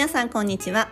[0.00, 0.88] 皆さんこんにちは。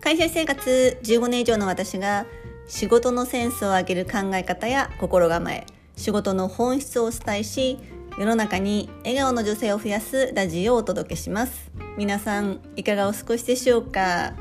[0.00, 2.26] 会社生活15年以上の私が
[2.66, 5.64] 仕事のセンスを上げる考え方や心構え
[5.94, 7.78] 仕事の本質をお伝えし
[8.18, 11.70] 世の中に笑顔の女性を増やすラジオをお届けします。
[11.96, 14.32] 皆さんいかがお過ごしでしょうか？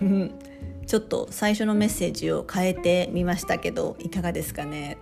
[0.86, 4.96] ちょっと最初のメッセージを変えてみましたけどいかがですかね？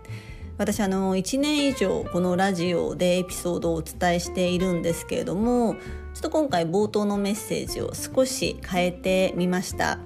[0.58, 5.76] 私あの1年以上このラジオでエピソードをお伝えしているんですけれども
[6.14, 9.98] ちょっと今回冒頭のメッセージを少し変えてみました。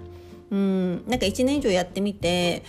[0.51, 2.62] うんなんか1年以上やってみて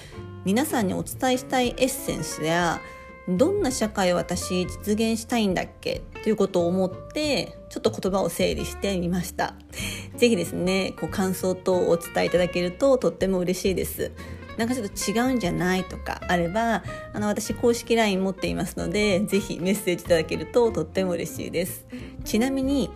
[0.45, 2.81] 皆さんにお伝えしたいエッセンスや
[3.27, 6.01] どんな社会を私実現したいんだっけ？
[6.23, 9.53] ということを思ってちょっと言葉を整理してみました。
[10.17, 14.11] 是非ですねこう感想等をお伝えいただけるととっても嬉しいです。
[14.57, 16.83] なんかちょっと違うんじゃないとかあれば
[17.13, 21.85] あの私公式 LINE 持っていますので是非メッセージいただけるととっても嬉しいです。
[22.23, 22.89] ちなみに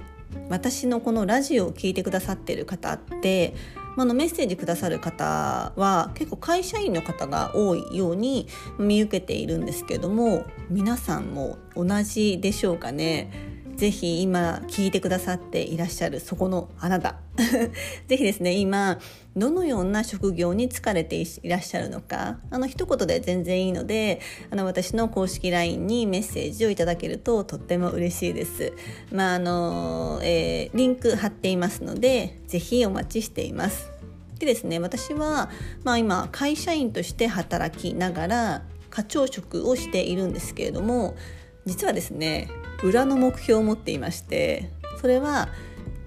[0.52, 3.56] 私のこのラジオを聴いてくださってる方って
[3.98, 13.51] あのメッセージくださる方は結構会社員の方が多いように見受けているんですけども皆さんも同じでしょうかね。
[13.82, 17.16] ぜひ今聞いてくださっていらっしゃるそこのあなた
[18.08, 19.00] ぜひですね今
[19.36, 24.20] どのような職業に疲れていらっしゃるのかあの一言で全然いいので
[24.52, 28.72] あの私の公式 LINE にメッセージをいただけるととっても嬉しいです。
[29.12, 33.90] まああのえー、リンク貼っていますのでぜひお待ちしています。
[34.38, 35.50] でですね私は、
[35.84, 41.16] まあ、今会社員として働きながら課長職をしているんですけれども
[41.66, 42.50] 実はですね
[42.84, 45.50] 裏の目標を持っていましてそれは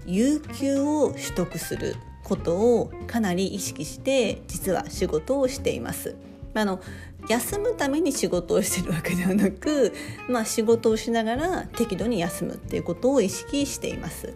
[0.06, 6.16] 有給を取得することをかなり意識して実は仕事をしています。
[6.56, 6.80] あの
[7.28, 9.92] 休むために仕事をしてるわけではなく、
[10.28, 14.34] まあ、仕事をしながら適度に休むっていうことを意識しています。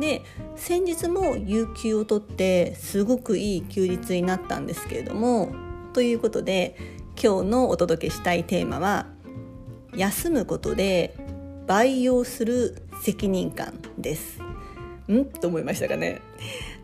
[0.00, 0.22] で
[0.56, 5.52] 先日も有給を取ってすごくいい休日になったんですけれども
[5.92, 6.76] ということで
[7.22, 9.06] 今日のお届けしたいテーマは
[9.96, 11.16] 休むことで
[11.66, 14.40] 培養する責任感です。
[15.10, 15.24] ん？
[15.24, 16.20] と思いましたかね。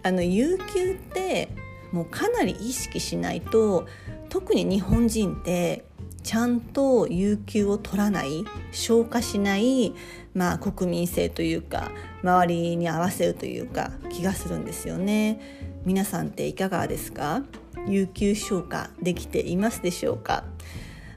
[0.02, 1.48] あの有給って
[1.92, 3.86] もうかなり意識しないと
[4.28, 5.84] 特に日本人って
[6.22, 9.94] ちゃんと有給を取らない消化しない、
[10.34, 11.92] まあ、国民性というか
[12.22, 15.40] 周りに合わせるというか気がするんですよね。
[15.84, 17.42] 皆さんっていかがですか？
[17.86, 20.42] 有給消化できていますでしょうか？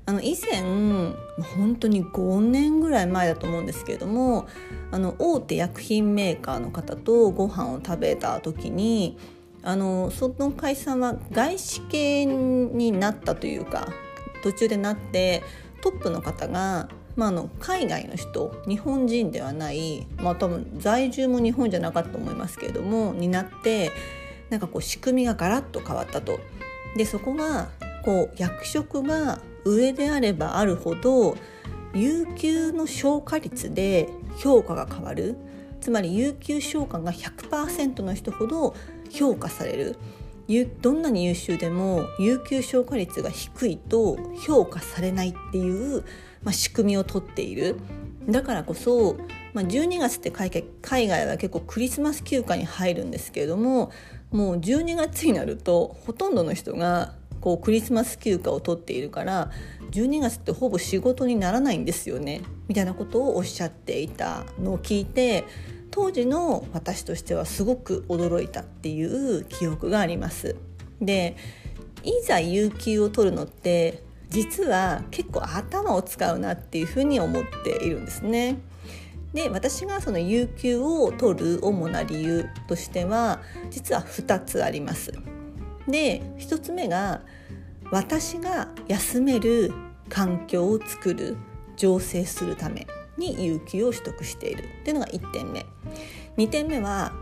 [0.09, 0.63] あの以前
[1.55, 4.47] 本当に5年ぐらい前だと思うんですけれども
[4.89, 9.19] あの大手薬品メーカーの方とご飯を食べた時に
[9.61, 13.87] あのその会社は外資系になったというか
[14.41, 15.43] 途中でなって
[15.81, 23.91] トップの方が、まあ、あの海外の人日本人ではない、まあ、多分在住も日本じゃなかったと思いますけれどもになって
[24.49, 26.39] なんかこう仕組みがガラッと変わったと。
[26.97, 27.69] でそこが
[28.09, 31.37] こう役職が上であればあるほど
[31.93, 35.37] 有給の消化率で評価が変わる。
[35.79, 38.75] つまり有給消化が100%の人ほど
[39.11, 39.95] 評価される。
[40.81, 46.01] どんなに優秀でも有給消化率が低いと評価されないっていう、
[46.41, 47.75] まあ、仕組みをとっている。
[48.27, 49.17] だからこそ、
[49.53, 50.49] まあ、12月って海
[51.07, 53.91] 外は結構クリスマス休暇に入るんですけれども
[54.31, 59.51] もう12月になるとほとんどの人がこうクリスマス休暇を取っているから
[59.91, 65.45] 12月ってほぼ仕事にならないんですよねみたいなことをおっしゃっていたのを聞いて
[65.91, 70.55] 当時の私としてはすごく驚いたっていう記憶があります。
[71.01, 71.35] で
[72.03, 78.59] いざ有給を取るのって実は結構頭を使うなっていうふうに思っているんですね。
[79.33, 85.13] で私がその有給を取る主な理由としては実は2つあります。
[85.87, 87.21] で1つ目が
[87.91, 89.73] 私が休める
[90.09, 91.37] 環境を作る
[91.77, 92.87] 醸成するため
[93.17, 94.63] に有給を取得している。
[94.63, 95.65] っていうのが1点目。
[96.37, 97.13] 2点目は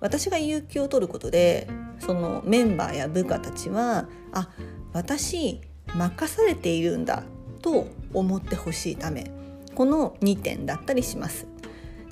[0.00, 1.68] 私が有給を取ることで
[1.98, 4.48] そのメンバーや部下たちはあ
[4.92, 5.60] 私
[5.94, 7.22] 任されているんだ
[7.60, 9.30] と思ってほしいため。
[9.74, 11.46] この2点だったりします。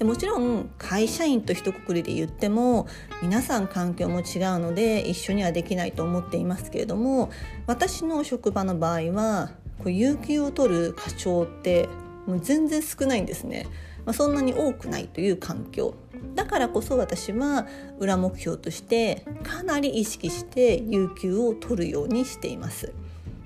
[0.01, 2.89] でもちろん会社員と一括りで言っても
[3.21, 7.31] 皆さん環境も違うので一緒にはできないと思っていますけれども
[7.67, 11.87] 私の職場の場合はこう有給を取る課長って
[12.27, 13.67] もう全然少ないんですね、
[14.07, 15.95] まあ、そんなに多くないという環境。
[16.35, 17.67] だからこそ私は
[17.99, 22.95] 裏目標としてかなり意識して有給を取るようにしています。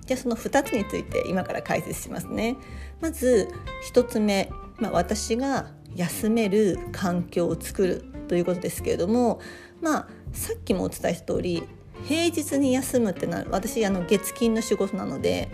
[0.07, 2.57] じゃあその2つについて今から解説しますね。
[3.01, 3.49] まず
[3.93, 9.41] 1つ目、まあ、私が休める環境を作るということですけれども、
[9.81, 11.63] まあさっきもお伝えした通り
[12.05, 15.49] 平日に休むってなる私あの月金の仕事なので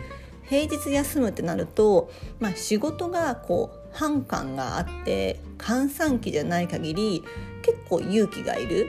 [0.50, 2.10] 平日休むってなると、
[2.40, 7.22] まあ、仕事がこう反感があって閑散期じゃない限り
[7.62, 8.88] 結構勇気がいる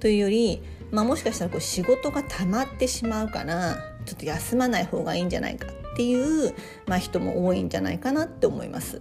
[0.00, 3.76] というより、まあ、もしかしたらこう仕事が溜まってしまうから
[4.06, 6.54] ちょっと休まない方がいいんじゃないかっていう、
[6.86, 9.00] まあ、人も多いんじゃないかなって思います。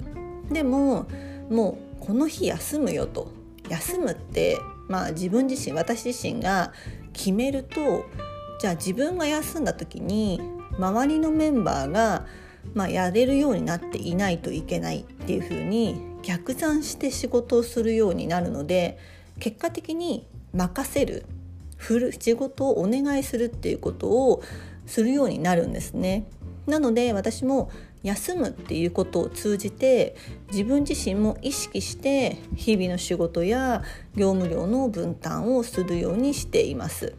[0.51, 1.07] でも
[1.49, 3.31] もうこの日休むよと
[3.69, 6.73] 休むってまあ自分自身私自身が
[7.13, 8.05] 決めると
[8.59, 10.41] じゃあ自分が休んだ時に
[10.77, 12.25] 周りのメンバーが、
[12.73, 18.97] まあ、やれるようになっていないといけないっていうふうに逆算して仕事をするようになるので
[19.39, 21.25] 結果的に任せる
[21.77, 24.41] 振る仕事をお願いするっていうことを
[24.85, 26.25] するようになるんですね。
[26.65, 27.69] なので私も
[28.03, 30.15] 休むっていうことを通じて
[30.51, 33.81] 自分自身も意識して日々の仕事や
[34.15, 37.15] 業務量の分担をするようにしています。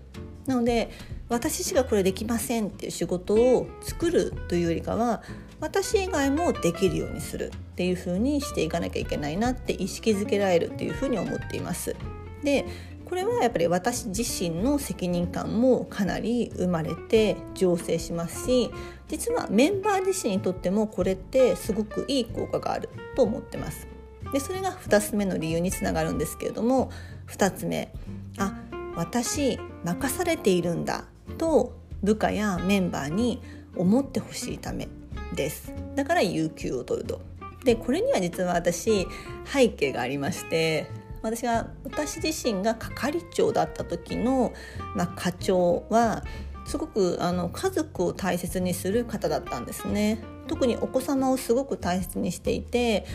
[0.46, 0.90] なので
[1.30, 5.22] 私しかこれできませんっていう仕事を作るというよりかは
[5.58, 11.96] 私以外もできるようにするっていう風にしていかなきゃいけないなって意識づけられるっていう風に思っています。
[12.42, 12.66] で
[13.08, 18.70] これはやっぱり私自身の責任感もかなり生まれて醸成しますし
[19.08, 23.86] 実はメンバー自身にとってもこれってすごくいい効果があると思ってます。
[24.32, 26.90] でそれが2つ目の理由につながるんですけれども
[27.28, 27.92] 2つ目。
[28.38, 28.54] あ
[28.96, 31.04] 私任されているんだ
[31.36, 33.40] と部下やメンバーに
[33.76, 34.88] 思ってほしいため
[35.34, 35.72] です。
[35.94, 37.20] だから有給を取ると。
[37.64, 39.06] でこれには実は私
[39.46, 40.86] 背景がありまして
[41.24, 44.52] 私が私自身が係長だった時の、
[44.94, 46.22] まあ、課長は
[46.66, 50.22] すごくあの家族を大切にする方だったんですね。
[50.46, 53.06] 特にお子様をすごく大切にしていて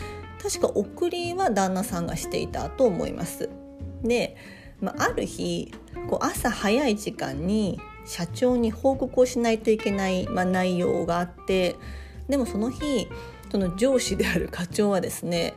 [0.42, 3.48] 確か送りは旦那さんがしていたと思います。
[4.02, 4.36] で、
[4.80, 5.72] まあ、ある日
[6.08, 11.76] こう朝早い時間に社長に報告をしないといけない、まあ、内容があって
[12.28, 13.06] でもその日
[13.50, 15.54] その上司である課長はですね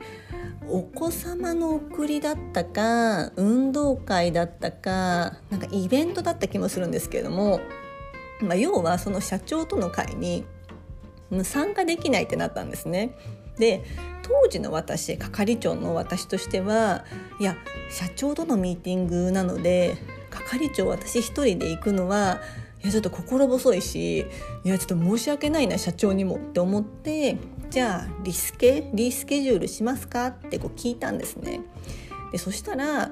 [0.67, 7.59] お子様の送りだったか運動会だったかなんかイベントだった気もするんですけれども、
[8.41, 10.45] まあ、要はその社長との会に
[11.43, 13.15] 参加できないってなったんですね。
[13.57, 13.83] で
[14.23, 17.05] 当時の私係長の私としては
[17.39, 17.55] いや
[17.91, 19.97] 社長とのミーティングなので
[20.31, 22.41] 係長私一人で行くのは
[22.83, 24.27] いやちょっと心細いし
[24.63, 27.37] いやちょっと申し訳ないな社長にもって思って
[27.69, 31.61] じゃあリスケリスケジュールしますかってこう聞いたんですね。
[32.31, 33.09] でそしたら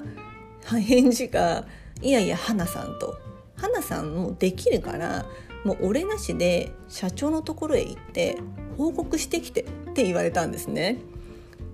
[0.64, 1.66] 返事が
[2.02, 3.16] 「いやいや花さん」と
[3.56, 5.26] 「花さんもできるから
[5.64, 8.36] もう俺なしで社長のところへ行って
[8.76, 10.98] 報告してきて」って言われたんですね。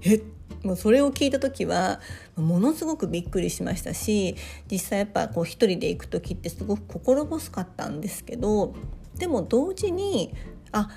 [0.02, 0.22] え
[0.68, 1.98] もうそれを聞いた時は
[2.36, 4.36] ものすごくびっくりしましたし
[4.70, 8.74] 実際やっぱこう一人で行く時ってすごく心細かったんですけど
[9.16, 10.34] でも同時に
[10.70, 10.90] あ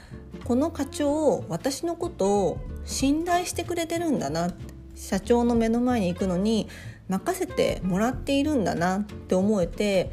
[0.44, 4.52] この課長私のことを信頼してくれてるんだな
[4.94, 6.68] 社長の目の前に行くのに
[7.08, 10.12] 任せてもらっているんだなって思えて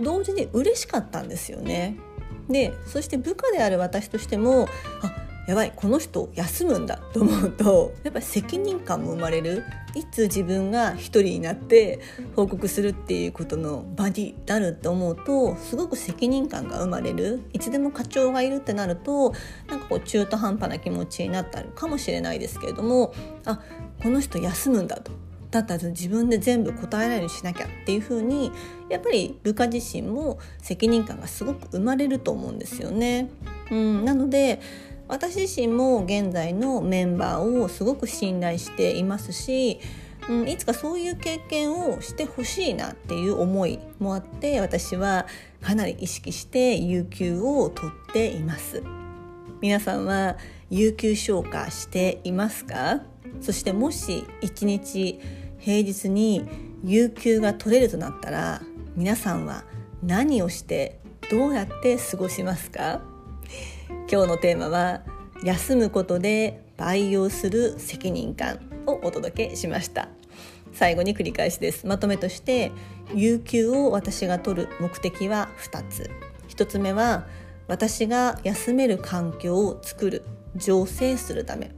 [0.00, 1.96] 同時に嬉しかったんですよね。
[2.50, 4.68] でそして部下である私としても
[5.02, 9.64] あやばいこの人休むんだと思うと やっぱり責任感も生まれる。
[9.94, 12.00] いつ自分が一人になって
[12.34, 17.40] 報告するっていうことの場になると思うとすごく責任感が生まれる。
[17.54, 19.32] いつでも課長がいるってなると
[19.68, 23.14] なんかこう中途半端な気持ちになったかもしれないですけれども
[23.46, 23.60] あ
[24.02, 25.12] この人休むんだと。
[25.50, 28.52] だったら自分で全部答えられるようにしなきゃっていう風に
[28.90, 33.30] やっぱり部下自身も責任感がすごく生まれると思うんですよね。
[33.70, 34.60] うん、なので
[35.08, 39.80] 私自身も現在のメンバーをすごく信頼していますし、
[40.28, 45.26] うん、いつかそういう経験をしてほしいなっていう思いもあって私は
[45.62, 48.82] かなり意識して有給を取っています。
[49.60, 50.36] 皆さんは
[50.70, 53.02] 有給消化していますか？
[53.40, 55.20] そしてもし一日
[55.58, 56.48] 平日に
[56.84, 58.60] 有給が取れるとなったら
[58.96, 59.64] 皆さんは
[60.02, 60.98] 何をして
[61.30, 63.00] どうやって過ごしますか？
[64.08, 65.02] 今日のテーマは
[65.42, 70.08] 休むことで培養する責任感をお届けしました。
[70.72, 71.88] 最後に繰り返しです。
[71.88, 72.70] まとめとして
[73.14, 76.08] 有給を私が取る目的は2つ。
[76.50, 77.26] 1つ目は
[77.66, 80.24] 私が休める環境を作る。
[80.56, 81.72] 醸成するため。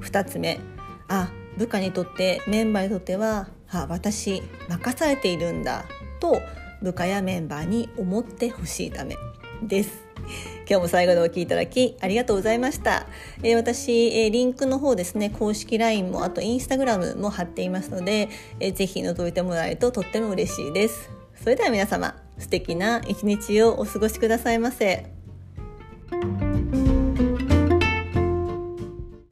[0.00, 0.58] 2つ目
[1.06, 5.84] あ部下にとってメンバーにとってはあ私任されているんだ。
[6.18, 6.42] と
[6.82, 9.14] 部下やメンバーに思ってほしいため
[9.62, 10.07] です。
[10.68, 13.06] 今日も最後までお聴きいただきありがとうございました、
[13.42, 18.28] えー、私、えー、リンクの方ですね公式 LINE もあと Instagram も貼っていますので、
[18.60, 25.17] えー、ぜひ覗いてもらえるととっても嬉しいですそれでは皆様素敵な一日をお過ごしくださいませ。